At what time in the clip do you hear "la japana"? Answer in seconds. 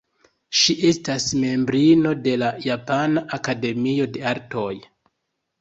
2.45-3.23